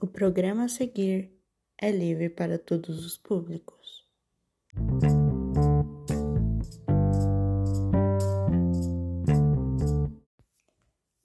O 0.00 0.06
programa 0.06 0.64
a 0.64 0.68
seguir 0.68 1.32
é 1.78 1.90
livre 1.90 2.28
para 2.28 2.58
todos 2.58 3.04
os 3.04 3.16
públicos. 3.16 4.06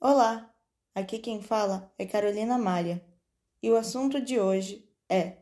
Olá, 0.00 0.54
aqui 0.94 1.18
quem 1.18 1.42
fala 1.42 1.92
é 1.98 2.06
Carolina 2.06 2.56
Malha 2.56 3.04
e 3.62 3.70
o 3.70 3.76
assunto 3.76 4.20
de 4.20 4.38
hoje 4.38 4.88
é 5.08 5.38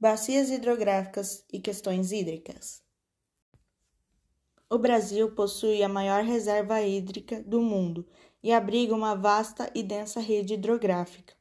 Bacias 0.00 0.50
hidrográficas 0.50 1.44
e 1.52 1.60
questões 1.60 2.12
hídricas. 2.12 2.82
O 4.70 4.78
Brasil 4.78 5.34
possui 5.34 5.82
a 5.82 5.88
maior 5.88 6.22
reserva 6.22 6.82
hídrica 6.82 7.42
do 7.42 7.60
mundo 7.60 8.06
e 8.42 8.52
abriga 8.52 8.94
uma 8.94 9.14
vasta 9.14 9.70
e 9.74 9.82
densa 9.82 10.20
rede 10.20 10.54
hidrográfica. 10.54 11.37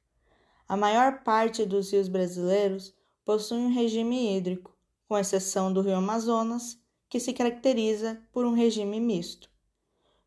A 0.68 0.76
maior 0.76 1.24
parte 1.24 1.66
dos 1.66 1.92
rios 1.92 2.08
brasileiros 2.10 2.94
possui 3.24 3.58
um 3.58 3.74
regime 3.74 4.36
hídrico, 4.36 4.76
com 5.08 5.18
exceção 5.18 5.72
do 5.72 5.82
rio 5.82 5.96
Amazonas, 5.96 6.78
que 7.10 7.20
se 7.20 7.32
caracteriza 7.32 8.22
por 8.34 8.46
um 8.46 8.54
regime 8.54 9.00
misto. 9.00 9.50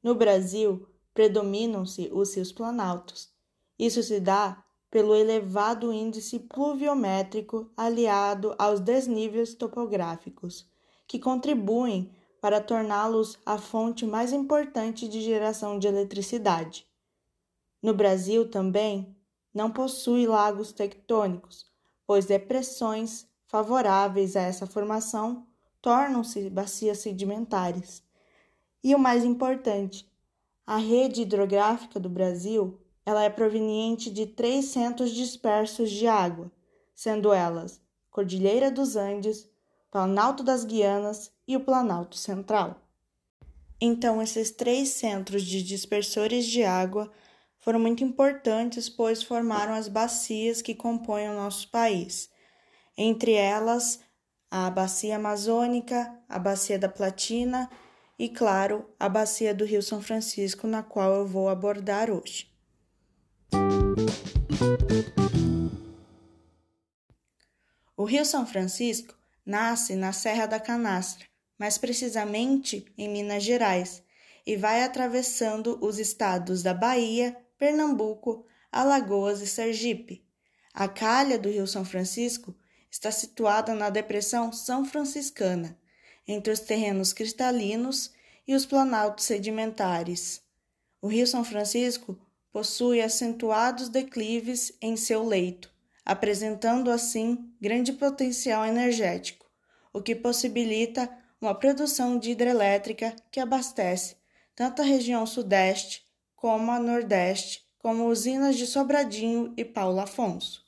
No 0.03 0.15
Brasil, 0.15 0.89
predominam-se 1.13 2.09
os 2.13 2.35
rios 2.35 2.53
planaltos. 2.53 3.31
Isso 3.79 4.03
se 4.03 4.19
dá 4.19 4.65
pelo 4.91 5.15
elevado 5.15 5.93
índice 5.93 6.39
pluviométrico 6.39 7.71
aliado 7.77 8.55
aos 8.59 8.81
desníveis 8.81 9.55
topográficos, 9.55 10.67
que 11.07 11.19
contribuem 11.19 12.11
para 12.41 12.61
torná-los 12.61 13.39
a 13.45 13.59
fonte 13.59 14.07
mais 14.07 14.33
importante 14.33 15.07
de 15.07 15.21
geração 15.21 15.79
de 15.79 15.87
eletricidade. 15.87 16.87
No 17.83 17.93
Brasil 17.93 18.49
também 18.49 19.15
não 19.53 19.71
possui 19.71 20.27
lagos 20.27 20.73
tectônicos, 20.73 21.67
pois 22.07 22.27
depressões 22.27 23.29
favoráveis 23.47 24.37
a 24.37 24.43
essa 24.43 24.67
formação 24.67 25.47
tornam-se 25.83 26.49
bacias 26.51 26.99
sedimentares. 26.99 28.03
E 28.83 28.95
o 28.95 28.99
mais 28.99 29.25
importante, 29.25 30.11
a 30.67 30.77
rede 30.77 31.23
hidrográfica 31.23 31.99
do 31.99 32.09
Brasil 32.09 32.79
ela 33.05 33.25
é 33.25 33.31
proveniente 33.31 34.11
de 34.11 34.27
três 34.27 34.67
centros 34.67 35.11
dispersos 35.11 35.91
de 35.91 36.07
água, 36.07 36.51
sendo 36.95 37.33
elas 37.33 37.81
Cordilheira 38.11 38.71
dos 38.71 38.97
Andes, 38.97 39.49
Planalto 39.91 40.43
das 40.43 40.65
Guianas 40.65 41.33
e 41.47 41.57
o 41.57 41.61
Planalto 41.61 42.17
Central. 42.17 42.81
Então, 43.81 44.21
esses 44.21 44.51
três 44.51 44.91
centros 44.91 45.43
de 45.43 45.63
dispersores 45.63 46.47
de 46.47 46.63
água 46.63 47.11
foram 47.61 47.79
muito 47.79 48.03
importantes, 48.03 48.89
pois 48.89 49.23
formaram 49.23 49.75
as 49.75 49.87
bacias 49.87 50.61
que 50.61 50.75
compõem 50.75 51.29
o 51.29 51.35
nosso 51.35 51.71
país. 51.71 52.31
Entre 52.97 53.33
elas, 53.33 54.01
a 54.51 54.69
Bacia 54.71 55.17
Amazônica, 55.17 56.19
a 56.29 56.39
Bacia 56.39 56.79
da 56.79 56.89
Platina 56.89 57.71
e, 58.19 58.29
claro, 58.29 58.89
a 58.99 59.09
Bacia 59.09 59.55
do 59.55 59.65
Rio 59.65 59.83
São 59.83 60.03
Francisco, 60.03 60.67
na 60.67 60.83
qual 60.83 61.15
eu 61.15 61.27
vou 61.27 61.49
abordar 61.49 62.11
hoje. 62.11 62.51
O 67.97 68.05
Rio 68.05 68.25
São 68.25 68.47
Francisco 68.47 69.15
nasce 69.45 69.95
na 69.95 70.13
Serra 70.13 70.47
da 70.47 70.59
Canastra, 70.59 71.27
mais 71.59 71.77
precisamente 71.77 72.87
em 72.97 73.09
Minas 73.09 73.43
Gerais, 73.43 74.03
e 74.47 74.57
vai 74.57 74.83
atravessando 74.83 75.79
os 75.83 75.99
estados 75.99 76.63
da 76.63 76.73
Bahia, 76.73 77.37
Pernambuco, 77.61 78.47
Alagoas 78.73 79.43
e 79.43 79.47
Sergipe. 79.47 80.25
A 80.73 80.89
calha 80.89 81.39
do 81.39 81.51
Rio 81.51 81.67
São 81.67 81.85
Francisco 81.85 82.57
está 82.91 83.13
situada 83.13 83.75
na 83.75 83.91
Depressão 83.91 84.51
São 84.51 84.83
Franciscana, 84.83 85.79
entre 86.27 86.55
os 86.55 86.61
terrenos 86.61 87.13
cristalinos 87.13 88.13
e 88.49 88.55
os 88.55 88.65
planaltos 88.65 89.27
sedimentares. 89.27 90.43
O 91.03 91.07
Rio 91.07 91.27
São 91.27 91.45
Francisco 91.45 92.19
possui 92.51 93.03
acentuados 93.03 93.91
declives 93.91 94.73
em 94.81 94.97
seu 94.97 95.23
leito, 95.23 95.71
apresentando 96.03 96.91
assim 96.91 97.53
grande 97.61 97.93
potencial 97.93 98.65
energético, 98.65 99.45
o 99.93 100.01
que 100.01 100.17
possibilita 100.17 101.15
uma 101.39 101.55
produção 101.55 102.19
de 102.19 102.31
hidrelétrica 102.31 103.15
que 103.31 103.39
abastece 103.39 104.17
tanto 104.57 104.81
a 104.81 104.85
região 104.85 105.27
sudeste 105.27 106.10
como 106.41 106.73
a 106.73 106.81
nordeste, 106.81 107.63
como 107.79 108.09
usinas 108.09 108.57
de 108.57 108.67
Sobradinho 108.67 109.53
e 109.59 109.65
Paulo 109.65 110.01
Afonso. 110.01 110.65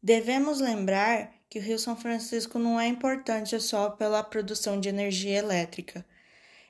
Devemos 0.00 0.60
lembrar 0.60 1.32
que 1.50 1.58
o 1.58 1.62
Rio 1.62 1.80
São 1.80 1.96
Francisco 1.96 2.56
não 2.56 2.78
é 2.78 2.86
importante 2.86 3.58
só 3.60 3.90
pela 3.90 4.22
produção 4.22 4.78
de 4.78 4.88
energia 4.88 5.36
elétrica, 5.36 6.06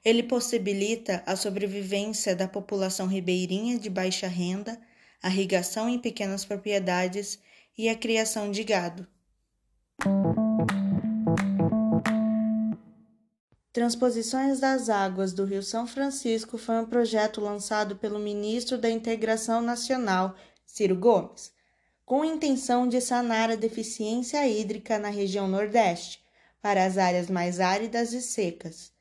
ele 0.03 0.23
possibilita 0.23 1.23
a 1.27 1.37
sobrevivência 1.37 2.35
da 2.35 2.49
população 2.49 3.07
ribeirinha 3.07 3.79
de 3.79 3.91
baixa 3.91 4.27
renda, 4.27 4.81
a 5.21 5.29
irrigação 5.29 5.89
em 5.89 5.99
pequenas 5.99 6.45
propriedades 6.45 7.39
e 7.77 7.91
a 7.91 7.95
criação 7.95 8.51
de 8.51 8.65
gado. 8.65 9.07
Transposições 13.77 14.59
das 14.59 14.89
Águas 14.89 15.35
do 15.35 15.45
Rio 15.45 15.63
São 15.63 15.87
Francisco 15.87 16.57
foi 16.57 16.77
um 16.77 16.87
projeto 16.87 17.43
lançado 17.43 17.95
pelo 17.95 18.19
ministro 18.19 18.79
da 18.79 18.89
Integração 18.89 19.61
Nacional, 19.61 20.35
Ciro 20.65 20.97
Gomes, 20.97 21.53
com 22.03 22.25
intenção 22.25 22.89
de 22.89 23.03
sanar 23.03 23.51
a 23.51 23.55
deficiência 23.55 24.49
hídrica 24.49 24.99
na 24.99 25.11
região 25.11 25.47
Nordeste, 25.47 26.25
para 26.63 26.87
as 26.87 26.97
áreas 26.97 27.29
mais 27.29 27.61
áridas 27.61 28.15
e 28.15 28.23
secas. 28.23 28.93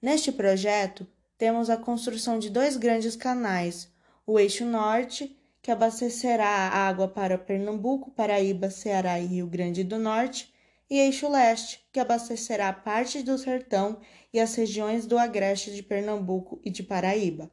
Neste 0.00 0.30
projeto, 0.30 1.04
temos 1.36 1.68
a 1.68 1.76
construção 1.76 2.38
de 2.38 2.50
dois 2.50 2.76
grandes 2.76 3.16
canais: 3.16 3.88
o 4.24 4.38
Eixo 4.38 4.64
Norte, 4.64 5.36
que 5.60 5.72
abastecerá 5.72 6.46
a 6.46 6.86
água 6.86 7.08
para 7.08 7.36
Pernambuco, 7.36 8.12
Paraíba, 8.12 8.70
Ceará 8.70 9.18
e 9.18 9.26
Rio 9.26 9.48
Grande 9.48 9.82
do 9.82 9.98
Norte, 9.98 10.49
e 10.90 10.98
Eixo 10.98 11.28
Leste, 11.28 11.86
que 11.92 12.00
abastecerá 12.00 12.72
parte 12.72 13.22
do 13.22 13.38
Sertão 13.38 14.00
e 14.32 14.40
as 14.40 14.54
regiões 14.56 15.06
do 15.06 15.16
Agreste 15.16 15.72
de 15.72 15.84
Pernambuco 15.84 16.60
e 16.64 16.70
de 16.70 16.82
Paraíba. 16.82 17.48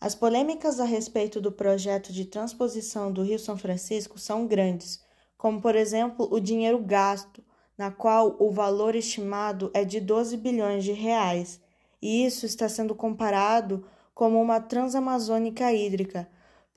As 0.00 0.14
polêmicas 0.14 0.80
a 0.80 0.84
respeito 0.84 1.40
do 1.40 1.52
projeto 1.52 2.12
de 2.12 2.24
transposição 2.24 3.12
do 3.12 3.22
Rio 3.22 3.38
São 3.38 3.58
Francisco 3.58 4.18
são 4.18 4.46
grandes, 4.46 5.04
como, 5.36 5.60
por 5.60 5.74
exemplo, 5.74 6.26
o 6.30 6.40
dinheiro 6.40 6.78
gasto, 6.78 7.44
na 7.76 7.90
qual 7.90 8.36
o 8.40 8.50
valor 8.50 8.94
estimado 8.94 9.70
é 9.74 9.84
de 9.84 10.00
12 10.00 10.36
bilhões 10.36 10.82
de 10.82 10.92
reais, 10.92 11.60
e 12.00 12.24
isso 12.24 12.46
está 12.46 12.68
sendo 12.68 12.94
comparado 12.94 13.86
como 14.14 14.40
uma 14.40 14.60
transamazônica 14.60 15.72
hídrica, 15.72 16.28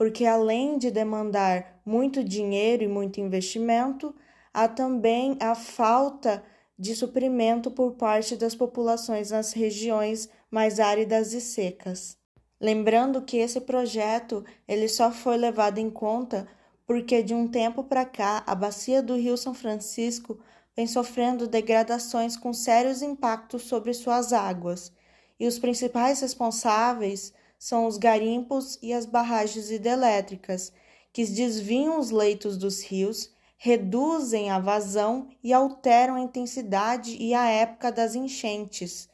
porque 0.01 0.25
além 0.25 0.79
de 0.79 0.89
demandar 0.89 1.79
muito 1.85 2.23
dinheiro 2.23 2.84
e 2.84 2.88
muito 2.88 3.22
investimento, 3.22 4.16
há 4.51 4.67
também 4.67 5.38
a 5.39 5.53
falta 5.53 6.44
de 6.75 6.95
suprimento 6.95 7.69
por 7.69 7.91
parte 7.91 8.35
das 8.35 8.56
populações 8.56 9.29
nas 9.29 9.53
regiões 9.53 10.28
mais 10.50 10.79
áridas 10.79 11.34
e 11.34 11.39
secas. 11.39 12.17
Lembrando 12.59 13.22
que 13.22 13.38
esse 13.38 13.62
projeto 13.62 14.44
ele 14.67 14.88
só 14.88 15.12
foi 15.12 15.38
levado 15.38 15.78
em 15.78 15.91
conta 15.91 16.47
porque 16.88 17.22
de 17.22 17.35
um 17.35 17.47
tempo 17.47 17.83
para 17.83 18.03
cá 18.03 18.44
a 18.47 18.56
bacia 18.56 19.03
do 19.03 19.16
Rio 19.16 19.38
São 19.38 19.53
Francisco 19.53 20.39
vem 20.75 20.88
sofrendo 20.88 21.45
degradações 21.45 22.35
com 22.35 22.53
sérios 22.53 23.03
impactos 23.03 23.66
sobre 23.66 23.94
suas 23.94 24.33
águas, 24.33 24.91
e 25.39 25.45
os 25.45 25.59
principais 25.59 26.22
responsáveis 26.22 27.31
são 27.61 27.85
os 27.85 27.95
garimpos 27.95 28.79
e 28.81 28.91
as 28.91 29.05
barragens 29.05 29.69
hidrelétricas, 29.69 30.74
que 31.13 31.24
desviam 31.24 32.00
os 32.00 32.09
leitos 32.09 32.57
dos 32.57 32.81
rios, 32.81 33.31
reduzem 33.56 34.50
a 34.50 34.57
vazão 34.57 35.30
e 35.44 35.53
alteram 35.53 36.15
a 36.15 36.21
intensidade 36.21 37.15
e 37.19 37.36
a 37.36 37.47
época 37.47 37.91
das 37.91 38.15
enchentes. 38.15 39.07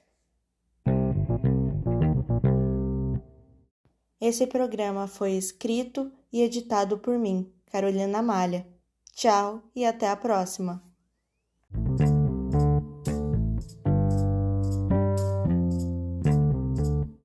Esse 4.21 4.47
programa 4.47 5.07
foi 5.07 5.33
escrito 5.33 6.09
e 6.31 6.41
editado 6.41 6.97
por 6.97 7.19
mim, 7.19 7.51
Carolina 7.65 8.21
Malha. 8.21 8.65
Tchau 9.13 9.61
e 9.75 9.85
até 9.85 10.07
a 10.07 10.15
próxima! 10.15 10.81